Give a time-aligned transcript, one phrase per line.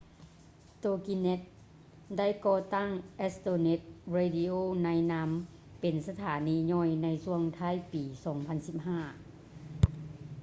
[0.79, 2.89] ໂຕກິແນັດ toginet ໄດ້ກໍ່ຕັ້ງ
[3.27, 3.81] astronet
[4.17, 5.29] radio ໃນນາມ
[5.81, 8.99] ເປັນສະຖານີຍ່ອຍ ໃນຊ່ວງທ້າຍປີ 2015